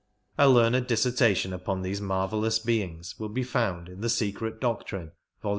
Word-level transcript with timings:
A 0.35 0.49
learned 0.49 0.87
dissertation 0.87 1.53
upon 1.53 1.83
these 1.83 2.01
marvel 2.01 2.39
lous 2.39 2.57
beings 2.57 3.19
will 3.19 3.29
be 3.29 3.43
found 3.43 3.87
in 3.87 4.01
The 4.01 4.09
Secret 4.09 4.59
Doctrine^ 4.59 5.11
vol. 5.43 5.49